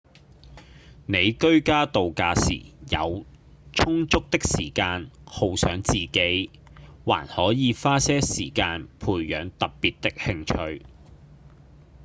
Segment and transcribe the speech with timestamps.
[1.05, 3.23] 你居家度假時有
[3.71, 6.49] 充足時間犒賞自己
[7.05, 10.83] 還可以花些時間培養特別的興趣